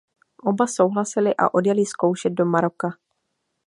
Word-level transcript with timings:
Oba 0.49 0.67
souhlasili 0.67 1.31
a 1.37 1.53
odjeli 1.53 1.85
zkoušet 1.85 2.33
do 2.33 2.45
Maroka. 2.45 2.89